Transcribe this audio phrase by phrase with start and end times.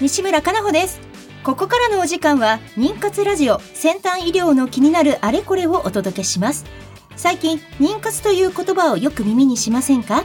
[0.00, 1.00] 西村かなほです。
[1.42, 6.66] ここからのお時間は妊活ラジオ先端医療の気になるあれこれをお届けします。
[7.16, 10.24] 最近妊活という言葉をよく耳にしませんか？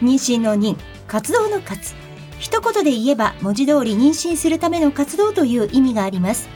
[0.00, 0.76] 妊娠の妊
[1.06, 1.94] 活動の活。
[2.40, 6.48] 一言で言えば文字通り妊娠するための活動という意味があります。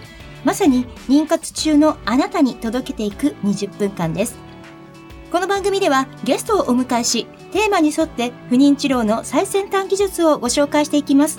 [0.44, 4.34] まさに妊活中のあなたに届けていく20分間です。
[5.30, 11.38] この番組ではゲストをお迎えしテーマに沿って不妊治療の最先端技術をご紹介していきます。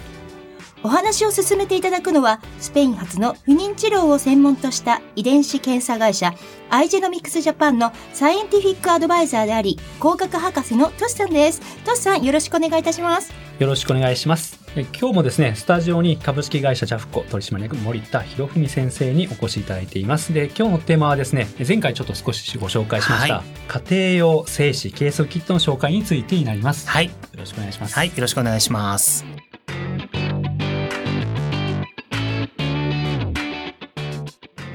[0.84, 6.34] お話を進めていただくのは、スペイン発の不妊治療を専門とした遺伝子検査会社、
[6.70, 11.62] アイジェノミクスジャパンのサイエンティフィックアドバイザーであり、工学博士のトシさんです。
[11.84, 13.34] トシさん、よろしくお願いいたします。
[13.60, 14.68] よろしくお願いします。
[14.76, 20.34] え今日もですね、スタジオに株式会社ジャフコ取締役森田博文先生にお越しいただいています。
[20.34, 23.46] で、今日のテーマはですね、前回ちょっと少しご紹介しました、はい、
[23.90, 26.88] 家庭用精子計測キットの紹介についてになります。
[26.88, 27.06] はい。
[27.06, 27.96] よろしくお願いします。
[27.96, 29.37] はい、よろしくお願いします。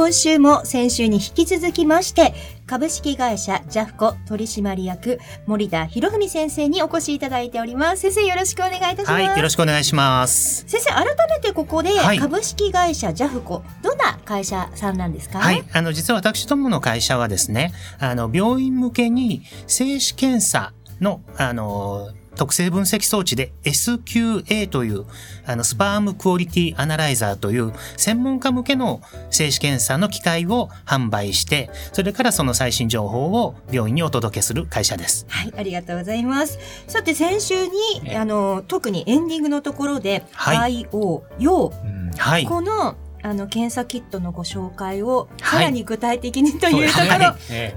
[0.00, 2.32] 今週も先週に引き続きまして、
[2.66, 8.00] 株式会社ジャフコ取締役森田博文先生にお越しいただいております。
[8.00, 9.10] 先生よろしくお願いいたします。
[9.10, 10.64] はい、よろしくお願いします。
[10.66, 15.38] 先生、改めてここで株式会社ジャフコ、どんな会社さんなんですか？
[15.38, 22.08] はい、あの、実は私どもの会社はですね、あの、病院向けに精子検査の、あの、
[22.40, 25.04] 特性分析装置で SQA という
[25.44, 35.26] あのスパームクオリティアナライザーという専門家向けの精子検査の機械を販売してそれからその最新情報を病院にお届けする会社です。
[35.28, 36.58] はいありがとうございます。
[36.88, 41.74] さて先週にあの特にエンディングのところで、はい、IO 用、
[42.16, 47.18] はい、このあの検査キットのご紹介をさらに具体的にというところ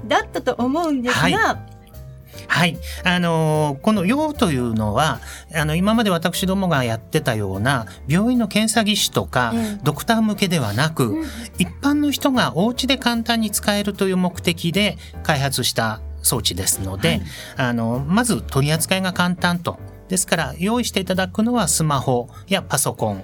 [0.07, 1.72] だったと思うんですが、はいはい。
[3.03, 5.19] あのー、この用というのは、
[5.53, 11.25] あの、今まで私どもがやってたような、病院の検査技師とか、ドクター向けではなく、うん、
[11.57, 17.21] 一般の人がお家で簡単に使えるという目的で開発した装置ですので、はい、
[17.57, 19.77] あの、まず取り扱いが簡単と。
[20.09, 23.23] ですから、用意していただくのはスマホやパソコン、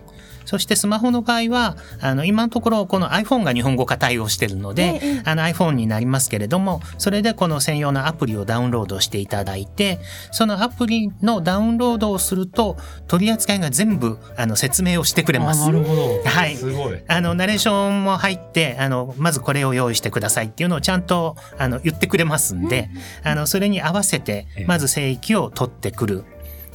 [0.50, 10.00] そしてスマホの場合は、あの、今のところこの iPhone が日本語化対応しているので、ええ、あの iPhone になりますけれども、それでこの専用のアプリをダウンロードしていただいて、
[10.32, 12.78] そのアプリのダウンロードをすると、
[13.08, 15.68] 取り扱いが全部、あの、説明をしてくれます。
[15.68, 16.24] なるほど。
[16.26, 16.56] はい。
[16.56, 17.00] すごい。
[17.08, 22.90] あの、ナレーションも入って、あの、まずこれを用意してくださいっていうのをちゃんと、あの、言ってくれますんで、
[23.24, 26.26] あの、それに合わせて、まず聖域を取ってくる。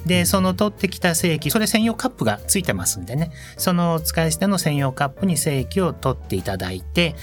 [0.07, 7.15] で、その取ってきた精液、それ専用カップがついてますんでね、その使い捨ての専用カップに精液を取っていただいて、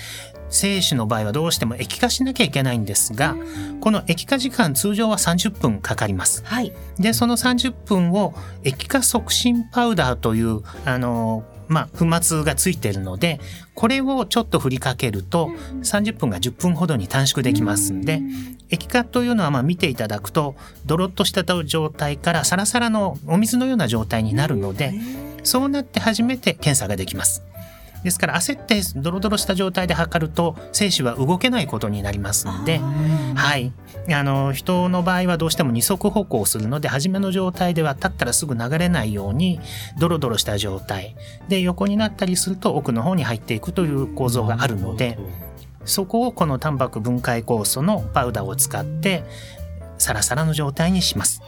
[0.52, 3.36] 精子の場合はどうしても液化しなきゃいけないんですが、
[3.80, 6.44] この液化時間通常は30分かかります。
[6.46, 13.40] はい、で、その30分を液化促進パウダーという、あの、まあ、粉末がついてるので、
[13.76, 15.50] これをちょっと振りかけると、
[15.82, 18.22] 30分が10分ほどに短縮できますんで、
[18.70, 20.56] 液化というのはまあ見ていただくと、
[20.86, 24.94] ドロッとした状態からサラサラのお水のような状態になるので、
[25.44, 27.42] そうなって初めて検査ができます。
[28.04, 32.80] ですから焦ってドロドロした状態で測ると精子は動けないことになりますので、
[33.36, 33.72] はい、
[34.14, 39.60] あの人の場合はどうしても二足歩行するので初めの状態では立ったらすぐ流れないように
[40.00, 41.16] ドロドロした状態。
[41.48, 45.18] で横になったりすると奥の方に入っていくという構造があるので
[45.86, 49.24] そこをこのタンパク分解酵素のパウダーを使って
[49.98, 51.42] サラサラの状態にします。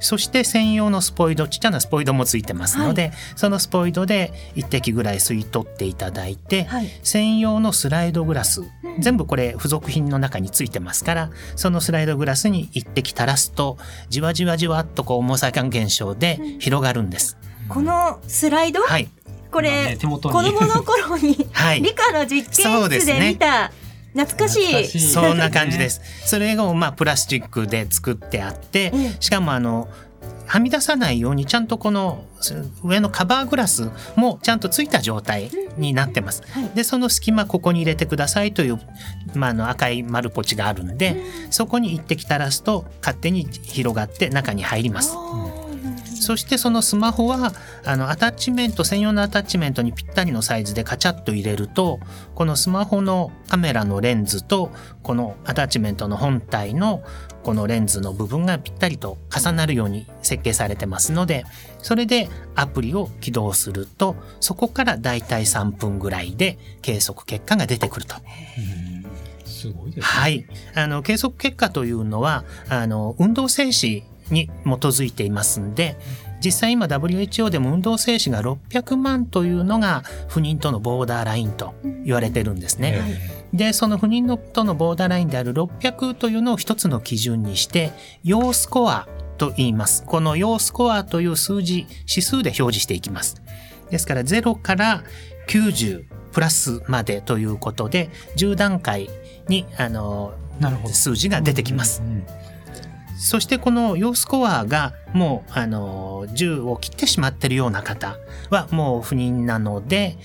[0.00, 8.62] そして専用のスポイド、ちっちゃなスポイドもついてますので、はい、そのスポイドで1滴ぐらい吸い取っていただいて、はい、専用のスライドグラス、
[8.98, 13.78] 全部これ付属品の中についてますから、そのスライドグラスに1滴垂らすと、
[14.08, 17.36] じわじわじわっとこう重さ感現象で広がるんです。
[17.68, 18.82] このスライド？
[18.82, 19.08] はい。
[19.50, 23.72] これ、ね、子供の頃に、 はい、理科の実験室で見た、
[24.16, 25.00] 懐かしい。
[25.00, 26.00] そんな感じです。
[26.24, 29.88] それをまあプラスチックで作ってあって、しかもあの
[30.46, 32.24] はみ出さないようにちゃんとこの
[32.82, 36.42] 上のカバーグラスもちゃんとついた状態になってます。
[36.74, 38.80] でその隙間ここに入れてくださいという、
[39.34, 41.20] まあ、の赤い丸ポチがあるんで、
[41.50, 45.16] そこに一滴垂らすと勝手に広がって中に入ります。
[46.16, 47.52] そしてそのスマホは
[47.84, 52.00] あのアタッチメント専用のアタッチメントにぴったりのサイズでカチャッと入れると
[52.34, 54.70] このスマホのカメラのレンズと
[55.02, 57.02] このアタッチメントの本体の
[57.42, 61.44] このレンズの部分がぴったりと重なるように設計されてますので
[61.80, 68.16] それでアプリを起動するとそこからだいたい3分ぐらいで計測結果が出てくると。
[69.44, 70.02] すごいですね。
[70.02, 70.46] はい。
[70.74, 75.96] あの、計測結果というのは、あの、運動静止に基づいていますんで、
[76.44, 81.74] 実際今 WHO でも運動静止が600万というのが不妊とのボーダーラインと
[82.04, 83.02] 言われてるんですね。
[83.52, 87.92] で、その不妊のとのボーダーラインである600というのを一つの基準にして、
[88.22, 89.08] 要スコア
[89.38, 90.04] と言います。
[90.04, 93.42] この要スコアという数字、指数で表示していきます。
[93.90, 95.02] ですから0から
[95.48, 99.08] 90プラスまでということで、10段階
[99.48, 100.34] に、あの。
[100.86, 102.00] 数字が出てきます。
[102.02, 102.45] うんうん
[103.18, 108.18] そしてこの要スコアがもう、あの、10を切ってしまっているような方
[108.50, 110.18] はもう不妊なので、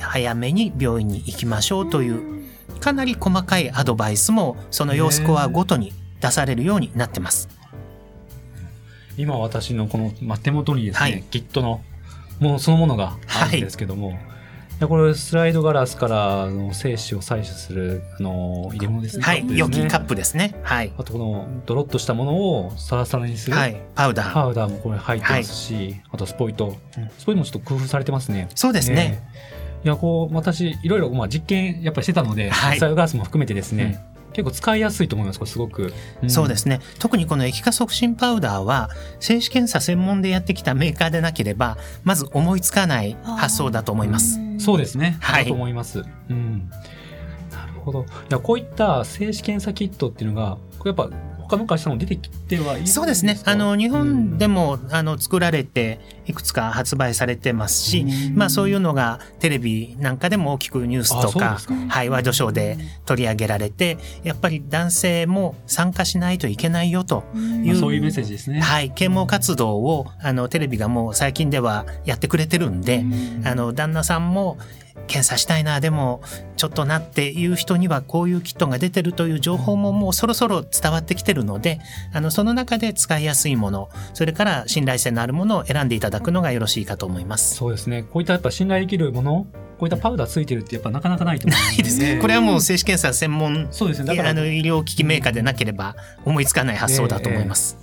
[0.00, 2.44] 早めに病院に行きましょうという、
[2.80, 7.48] かなり細かいアドバイスもその要スコアごとに出されるようになってます。
[9.16, 11.82] 今私のこのまあ手元にですね、はい Git の
[12.38, 14.14] ものそのものがあるんですけども、い
[14.80, 19.24] やこれスライドガラスからあの精子を採取するあの入れ物ですね。
[19.24, 19.42] はい。
[19.42, 20.54] カップですね良きカップですね。
[20.62, 20.92] はい。
[20.96, 23.80] あとこのドロッとしたものをサラサラにする、はい。
[23.94, 24.32] パウダー。
[24.32, 28.48] パウダーもこれ入ってますし、あとスポイト、うんスポイトもちょっと工夫されてますね。
[28.54, 29.20] そうですね。
[29.22, 35.92] ええいやこう私いろいろまあ実験やっぱりしてたので、はいスライドガラスも含めてですね、結構使いやすいと思いますこれすごく。
[36.24, 36.80] んそうですね。
[36.98, 38.90] 特にこの液化促進パウダーは、
[39.20, 44.38] 精子検査専門でやってきたメーカーでなければ、まず思いつかない発想だと思います。
[44.58, 45.16] そうですね。
[45.20, 46.04] はいだと思います。
[46.28, 46.68] うん。
[47.50, 48.02] なるほど。
[48.02, 53.00] いや、こういった精子検査キットっていうのが、これやっぱ他の会社も出てきてはいるんですか？
[53.00, 53.40] そうですね。
[53.44, 55.98] あの、日本でも、あの、作られて、
[56.28, 61.58] いくつか発売されてますし、まあそういうのがテレビなんかでも大きくニュースとか
[61.88, 62.76] はい、ワイドショーで
[63.06, 68.60] 取り上げられて、やっぱり男性も参加しないといけないよという、まあそういうメッセージですね。
[68.60, 73.04] はい、啓蒙活動を、あの、テレビがもう最近ではやってくれてるんで、
[73.44, 74.58] あの、旦那さんも、
[75.08, 76.20] 検査したいな、でも、
[76.56, 81.80] ちょっとなっていう人にはこういうキットが出てるという情報ももうそろそろ伝わってきてるので、
[82.12, 87.56] あの、その中で使いやすいもの、それから信頼性のあるものを選んでいただくのがよろしいかと思います。
[87.56, 88.02] そうですね。
[88.02, 89.46] こういったやっぱ信頼できるもの、
[89.78, 92.18] こういったパウダーついてるってやっぱなかなかないと思ですね。
[92.20, 94.06] これはもう精子検査専門、そうですね。
[94.06, 97.78] だからあの、医療機器メーカーでなければ思いつかない発想だと思います。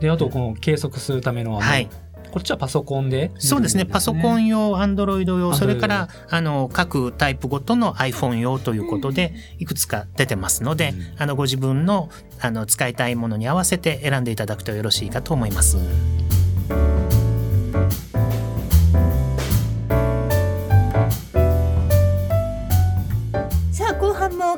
[0.00, 1.88] であとこの計測するためのはい。
[2.34, 3.86] こっちはパソコンで、そうですね。
[3.86, 12.10] パソコン用、アンドロイド用、それから、あの、各タイプごとの iPhone 用ということで、いくつか出てますので、うんあの、ご自分の、
[12.40, 15.76] あの、使いたいものに合わせて選んでいただくとよろしいかと思います。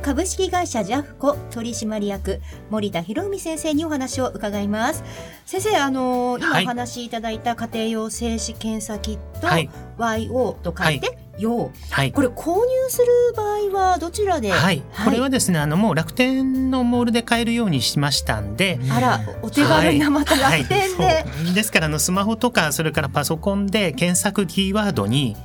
[0.06, 5.02] 株式会社ジャフコ取締役森田博文先生にお話を伺います。
[5.46, 6.64] 先生あのー今はい。
[6.64, 9.68] お話しいただいた家庭用精子検査キット、はい。
[9.98, 12.12] YO と書いて、用はい。
[12.12, 13.06] これ購入する
[13.36, 14.52] 場合はどちらで？
[14.52, 14.80] はい。
[15.04, 20.60] これはですね、あの、もう楽天のモールで買えるようにしましたんで、あらお手軽なまたはい。
[20.60, 21.10] 楽天で、は
[21.50, 25.36] いですからあのスマホとかそれからパソコンで検索キーワードに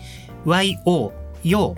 [0.46, 1.12] YO
[1.44, 1.76] 用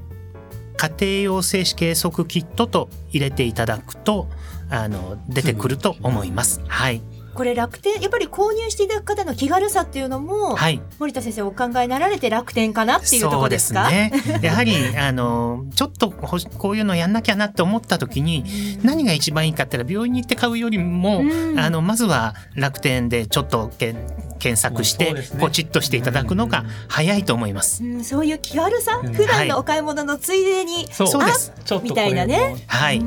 [0.84, 4.28] 家庭用精子計測キットと入れていただくと
[4.70, 6.60] あの出てくると思います。
[6.68, 7.02] はい、
[7.34, 13.90] これ楽天やっぱり購入していただく方の気軽さっていうのも、はい、森田先生お考えになられて楽天かなっていうところですか？
[13.90, 14.40] そうですね。
[14.44, 18.44] やはりあのちょっとこういうのやんなきゃなって思った時に
[18.84, 21.60] 何が一番いいかって言ったら病院に行って買うよりも、うん。
[21.60, 23.98] あのまずは楽天でちょっとけん
[24.40, 27.84] 検索してポチッとしていただくのが早いと思います。
[27.84, 31.54] うん、そういう気軽さ、うん普段のお買い物のついでに、そうそうです。
[31.64, 32.14] ちょっとこれみたい。
[32.14, 33.02] なねはい。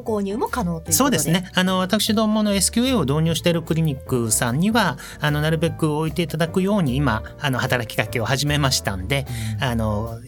[0.00, 1.50] ご購入も可能というそうですね。
[1.54, 9.26] あの、私どもの SQA を導入しているクリニックさんには、あの、なるべく置いていただくように今、あの、働きかけを始めましたんで、
[9.60, 10.18] あの、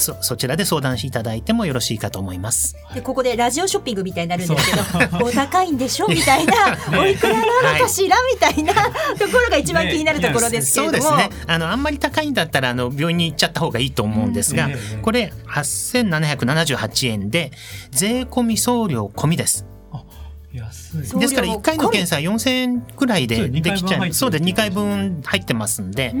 [0.00, 2.76] そ、そちらで相談していただいてもよろしいかと思います。
[2.94, 4.76] でここでラジオショッピングみたいになるんですけ
[5.18, 6.54] どお高いんでしょみたいな
[6.98, 11.36] おいくらなのかしらみたいなところが一番気になるところですけれども、そうですね。
[11.46, 17.52] あの、あんまり高いんだったら、あの、病院に行っちゃった方がいいと思うんですが、うんええこれ、8778円で、
[17.90, 19.66] 税込み送料込みです。
[20.52, 21.20] 安い。
[21.20, 24.12] ですから、1回の検査4000円くらいでできちゃう。
[24.12, 26.14] そうで、2 2回回分入ってますんで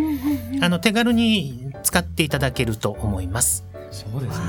[0.62, 3.64] あの手軽に使っていただけると思います。
[3.90, 4.44] そうですね。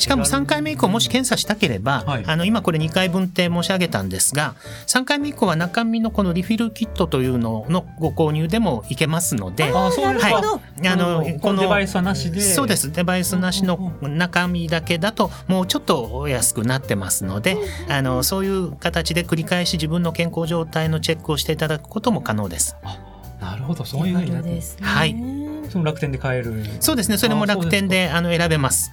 [0.00, 2.24] しかも3回目以降もし検査したければ、はい。
[2.26, 4.54] あの今これ2回分って申し上げたんですが
[4.86, 9.64] 3回目以降は中身のこのリフィルキットというののご購入でもいけますので。
[9.64, 12.40] あそうですあのこのデバイスはなしで。
[12.40, 12.90] そうです。
[12.90, 17.58] デバイスなしの中身だけだともうちょっとお安くなってますので
[17.88, 22.76] あのそういう形で繰り返し自分の健康状態のチェックをしていただくことも可能です。
[23.38, 23.84] なるほど。
[23.84, 24.50] そういうふうになって。
[24.50, 24.86] ですね。
[24.86, 25.39] はい
[25.70, 28.90] その楽天で買えるそうですねそれも楽天であの選べます。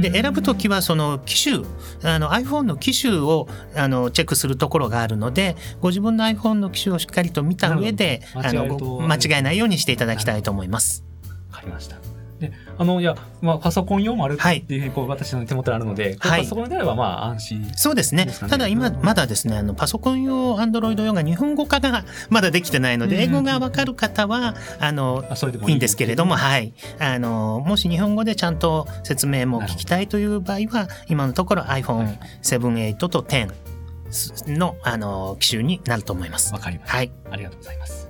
[0.00, 1.64] で選ぶときはその機種
[2.02, 11.04] あの iPhone の機種をあのチェックするところがあるのでご自分の iPhone の機種をしっかりと見た上であの間違えないようにしていただきたいと思います。
[11.50, 12.09] わかりました。
[12.40, 17.70] で、あの、いや、まあ、パソコン用もあるっていうふうに、こう、私の手元にあるので、はいパソコンであれば、まあ、安心。
[17.76, 25.24] そうですねただ今まだですねあのパソコン用 Android 用が日本語化がまだできてないので英語がわかる方はあの
[25.66, 26.72] いいんですけれども、はい。
[26.98, 36.58] あの、もし日本語でちゃんと説明も聞きたいという場合は、今のところ iPhone7、8と10の、あの、機種になると思いますわ。
[36.58, 36.96] かりました。
[36.96, 37.12] はい。
[37.30, 38.09] ありがとうございます。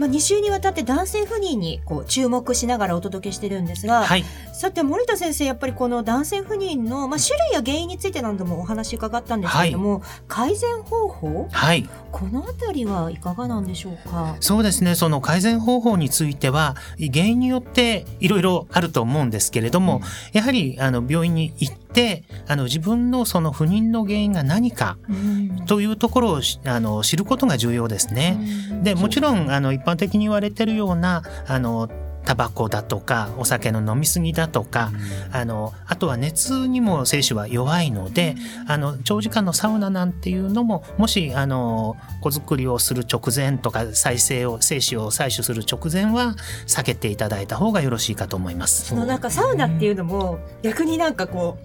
[0.00, 4.24] まあ、2週にわたって男性不妊にこう注目しながらお届けしてるんですが、はい。
[4.54, 11.86] さて森田先生やっぱりこの男性不妊の、まあ、種類や原因について何度もお話伺ったんですけれども、改善方法はい。
[12.12, 14.36] このあたりはいかがなんでしょうか？
[14.40, 14.94] そうですね。
[14.94, 16.76] その改善方法については、
[17.12, 20.00] 原因によっていろいろあると思うんですけれども、
[20.32, 25.50] やはり、あの、病院に行って、あの、自分のその不妊の原因が何かうん。
[25.66, 28.38] というところをしあの知ることが重要ですね。
[28.82, 31.88] でもちろんあの一般的に言われてるようなあの
[32.24, 34.90] タバコだとかお酒の飲み過ぎだとか
[35.32, 38.34] あのあとは熱にも精子は弱いので
[38.66, 46.36] あの長時間のサウナなんていうのももしあの子作りをする直前とか再生を精子を採取する直前は
[46.66, 48.86] 避けていただいた方がよろしいかと思います。
[48.86, 51.58] そのなんかサウナっていうのも逆になんかこ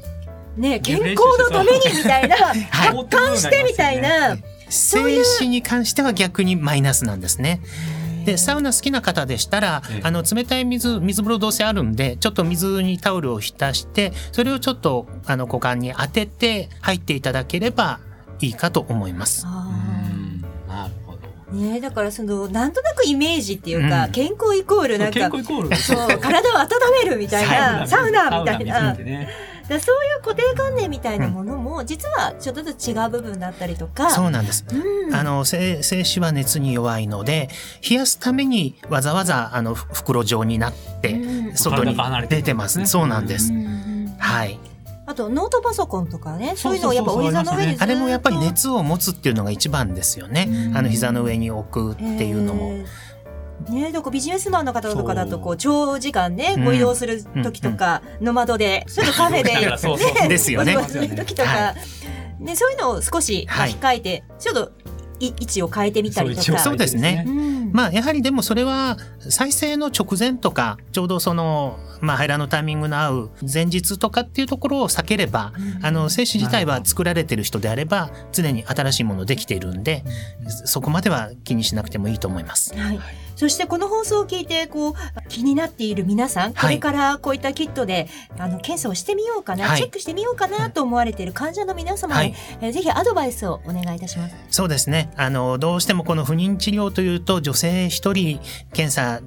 [0.58, 2.38] うね健康のためにみたいな
[2.72, 4.38] 発汗してみたいな
[4.70, 7.62] 精子に関しては逆にマイナスなんですね。
[8.26, 10.02] でサウナ好きな方でしたら、ええ。
[10.04, 18.00] あの冷たい水水風呂どうせあるんでちょっと水にタオルを浸してそれをちょっとあの股間に当てて入っていただければ
[18.42, 19.44] いいかと思います。
[19.46, 19.70] あ
[20.12, 20.42] うん。
[20.68, 21.20] なるほど。
[21.54, 24.12] ーねだからそのなんとなくイメージっていうか、うん。
[24.12, 25.76] 健康イコールなんか健康イコール。
[25.76, 26.70] そう体を温
[27.04, 28.96] めるみたいな サウナみたいな
[29.68, 34.66] だそういう固定観念みたいなものも、実はちょっとずつ違う部分だったりとかそうなんです。
[34.72, 37.50] うんあの精精子は熱に弱いので
[37.88, 41.96] 冷やすためにわざわざあのふ袋状になってうん外に
[42.28, 42.80] 出てます。
[42.80, 43.52] ねそうなんです。
[44.18, 44.60] はい。
[45.08, 50.48] あとノートパソコンとかねそそうういうのをやっぱお膝の上にずっとあれもやっぱり熱を持つっていうのが一番ですよね。
[50.50, 52.72] うんあの膝の上に置くっていうのも。
[52.72, 52.86] えー
[53.70, 55.54] ね、だからビジネスマンの方とかだとこそう。
[55.54, 56.66] う長時間ね、うん。
[56.66, 60.28] ご移動する時とか、ノマドでちょっとカフェでそうそうそう。
[60.30, 60.78] ですよね。
[60.88, 61.76] する時とか、は
[62.40, 64.72] ね、そういうのを少し控えて、ちょっと
[65.20, 66.60] い位置を変えてみたりとか。
[66.60, 67.24] そうですね。
[67.28, 67.56] うん。
[67.76, 80.06] まあやはりでもそれは再生の直前とかちょうどそのまあ排卵のタイミングの合う前日とかっていうところを避ければあの精子自体は作られてる人であれば常に新しいものできているんで
[80.48, 82.74] そこまでは気にしなくてもいいと思います。
[82.78, 83.00] はい、
[83.36, 84.94] そしてこの放送を聞いてこう
[85.28, 94.36] 気になっている皆さん、これからこういったキットであの検査をしてみようかな、はいチェックしてみようかなと思われている患者の皆様に、はいえーぜひアドバイスをお願いいたします。
[94.50, 95.12] そうですね。
[95.16, 98.40] あの、どうしてもこの不妊治療というと、女性一人
[98.74, 99.22] 検査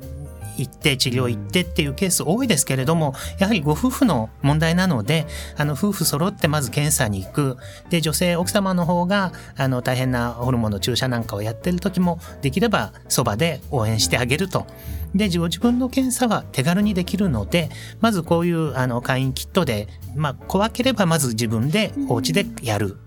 [0.58, 7.56] 行って治療行ってっていうケース多いですけれども、やはりご夫婦の問題なので、あの、夫婦揃ってまず検査に行く。
[7.90, 14.66] で、女性、奥様の方が、あの、大変なホルモンの注射なんかをやってる時も、できればそばで応援してあげると。
[15.14, 22.98] で、自自分の検査は手軽にできるので、まずこういう、あの、会員キットで、まあ、怖ければまず自分でお家でやる。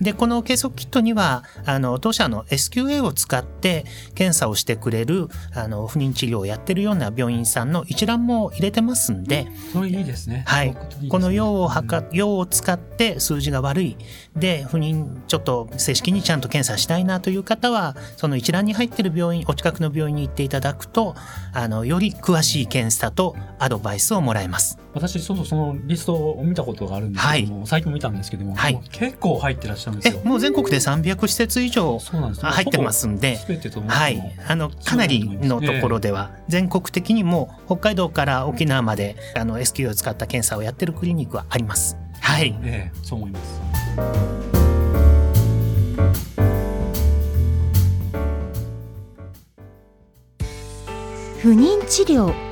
[0.00, 9.46] で、この計測キットには、あの、当社の SQA を使って検査をしてくれる、あの、不妊治療をやってるような病院さんの一覧も入れてますんで、
[9.86, 10.44] いいですね。
[10.46, 10.68] はい。
[10.72, 10.78] ね。
[11.08, 13.96] この用を測っ、用を使って数字が悪い。
[14.36, 21.14] で、不妊、ちょっと正式にちゃんと検査したいなという方は、その一覧に入ってる病院、お近くの病院に行っていただくと、
[21.52, 24.78] あの、より詳しい検査とアドバイスをもらえます。
[24.94, 28.80] 私、そうそう、そのリストを見たことがあるんですけども、最近も見たんですけども、はい。
[28.90, 33.38] 結構入ってらっしゃるんですえよ。、もう全国で300施設以上入ってますんで、
[33.86, 41.96] はい、あのかなりのところでは全国的にも北海道から沖縄まであの SQ を使った検査をやってるクリニックはあります。
[42.20, 43.60] はい、ええ、そう思います。
[51.40, 52.48] 不妊治療。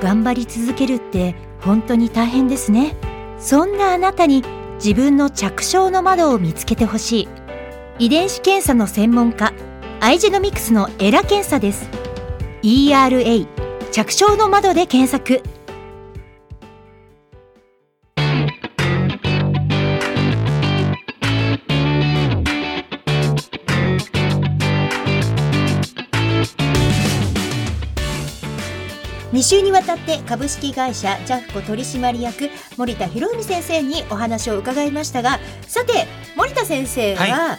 [0.00, 2.94] 頑張り続けるって本当に大変ですね。
[3.38, 4.42] そんなあなたに
[4.78, 7.28] 自分の着床の窓を見つけてほしい。
[7.98, 9.52] 遺伝子検査の専門家
[10.00, 11.88] アイジェノミクスのエラ検査です。
[12.62, 13.46] ERA
[13.90, 15.42] 着床の窓で検索。
[29.48, 37.58] 週にわたって株式会社ジャフコ取締役森田博文先生にお話を伺いましたがさて森田先生は、は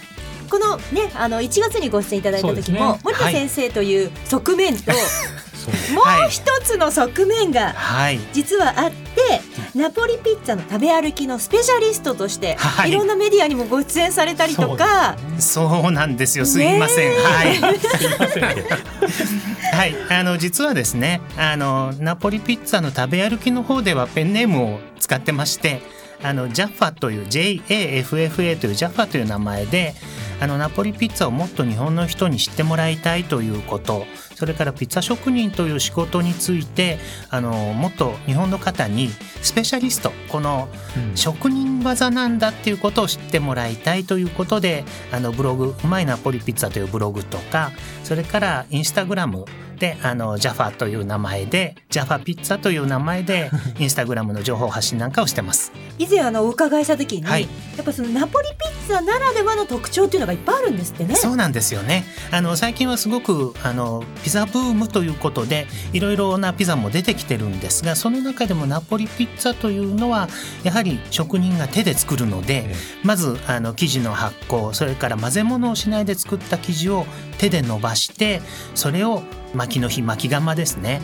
[0.51, 2.99] このねあの1月にご出演いただいた時も、ね。
[3.03, 8.19] 森田先生という側面と、 そうもう一つの側面がはい。
[8.33, 9.41] 実はあって
[9.75, 12.91] ナポリピッツァの食べ歩きのスペシャリストとして、はい。
[12.91, 15.15] い、ろんなメディアにもご出演されたりとか。
[15.37, 16.45] そうなんですよ。
[16.45, 18.09] すいません、はいすい。
[18.19, 25.81] ませんはい、あの実はですねあのナポリピッツァの食べ歩きの方ではペンネームを使ってまして
[26.21, 29.93] あのジャッファという JAFFA というジャッファという名前で
[30.41, 34.05] あのナポリピッツァをもっと日本の人に知ってもらいたいということ。
[34.35, 36.97] それからピッツァ職人という仕事について
[37.29, 39.09] あのもっと日本の方に
[39.41, 40.13] スペシャリスト。
[40.29, 41.17] このうん。
[41.17, 47.71] 職人技なんだっていうことを知ってもらいたいということであのブログ「うまいナポリピッツァ」というブログとか
[48.05, 49.43] それからインスタグラム
[49.79, 55.71] であのジャファという名前でジャファピッツァという名前でインスタグラムの情報発信なんかをしてます。
[55.97, 57.47] 以前あのお伺いした時に、はい
[57.79, 61.15] やっぱそのナポリピッツァならではの特徴っていうのがいっぱいあるんですってね。
[61.15, 70.27] そうなんですよねあの最近はすごくあのピザブームということでいろいろなピザも出てきてるんですがその中でもナポリピッツァというのは
[70.63, 77.05] やはり職人が手で作るので、えまずあの生地の発酵それから混ぜ物をしないで作った生地を
[77.37, 78.41] 手で伸ばして
[78.75, 81.01] それを巻きの日巻き窯ですね。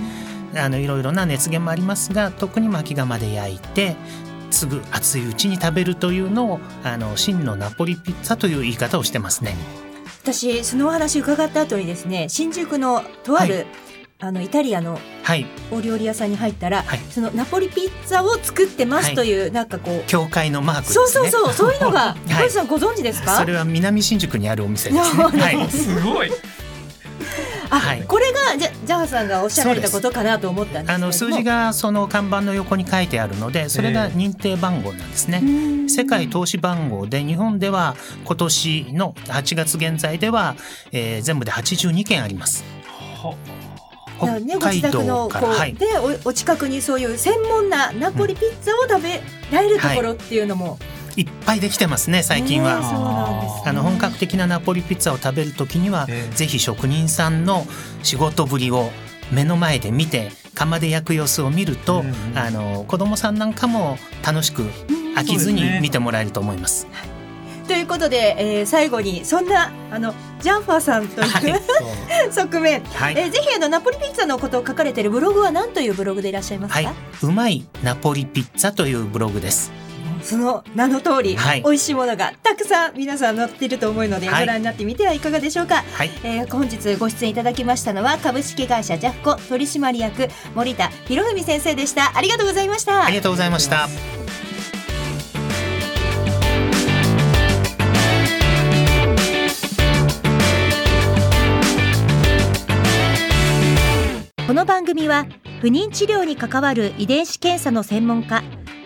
[0.56, 3.98] あのいろいろな熱源もありますが特に巻き窯で焼いて
[4.52, 9.56] すぐ熱いうちに食べるというのをあの真のナポリピッツァという言い方をしてますね。
[10.24, 13.66] 私そのお話伺った後にですね新宿のとある、はい。
[14.18, 15.46] あのイタリアのはい。
[15.72, 17.00] お料理屋さんに入ったら、はい。
[17.12, 21.06] そのナポリピッツァを作ってますという、なんかこう教会のマークですね。
[21.08, 22.34] そうそうそうそういうのが い。
[22.34, 23.36] 小石さんご存知ですか？
[23.36, 25.68] それは南新宿にあるお店ですね。
[25.70, 26.00] す。
[26.02, 26.32] ごい。
[26.32, 26.34] あ、
[27.80, 28.04] はい。
[28.04, 31.06] これがじゃジャハさんがおっしゃられたことかなと思ったんですけれども。
[31.06, 35.42] あの数字がその看板の横に書いてあるので、それが認定番号なんですね。
[35.44, 35.46] う
[35.86, 35.90] ん。
[35.90, 40.56] 世界投資番号で日本では今年の8月現在では、
[40.92, 42.64] えー全部で82件あります。
[44.20, 52.80] だからね、ご北海自宅のこう、はい、でおお近くにそういう専門なナポリピッツァを食べられるところっていうのも、いっぱいできてますね最近は。
[52.80, 53.62] ねそうなんですね。
[53.68, 56.36] あの本格的なナポリピッツァを食べるときには、ええ。
[56.36, 57.66] ぜひ職人さんの
[58.04, 58.92] 仕事ぶりを
[59.32, 64.64] 目の前で見て窯で焼く様子を見ると、うんうんあの子供さんなんかも楽しく
[65.16, 66.88] 飽きずに見てもらえると思います。
[67.68, 71.62] ということで、えー最後にそんなあのジャンファーさんという、 はい。
[72.32, 79.85] 側面、はい、えーぜひあのナポリピッツァのことを書かれているブログは何というブログでいらっしゃいますか、はい、うまいナポリピッツァというブログです。
[80.26, 81.62] その名の通り、はい。
[81.62, 84.46] 美味しいものがたくさん皆さん載っていると思うので、はい。
[84.46, 92.18] ご覧になってみてはいかがでしょうか、はい、えー本日ご出演いただきましたのは株式会社ジャフコ取締役森田博文先生でした。
[92.18, 93.06] ありがとうございました。
[93.06, 93.88] ありがとうございました。
[104.48, 105.28] この番組は
[105.60, 108.44] 不妊治療に関わる遺伝子検査の専門家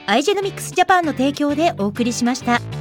[0.10, 2.79] アイジェノミクスジャパンの提供でお送りしました。